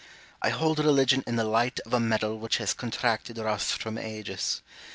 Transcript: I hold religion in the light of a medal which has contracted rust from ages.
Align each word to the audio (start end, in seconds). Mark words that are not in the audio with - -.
I 0.41 0.49
hold 0.49 0.79
religion 0.79 1.23
in 1.27 1.35
the 1.35 1.43
light 1.43 1.79
of 1.85 1.93
a 1.93 1.99
medal 1.99 2.39
which 2.39 2.57
has 2.57 2.73
contracted 2.73 3.37
rust 3.37 3.73
from 3.73 3.99
ages. 3.99 4.63